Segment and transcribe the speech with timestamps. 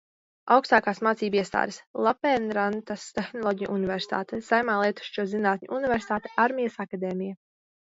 [0.53, 7.43] Augstākās mācību iestādes: Lapēnrantas Tehnoloģiju universitāte, Saimā Lietišķo zinātņu universitāte, Armijas akadēmija.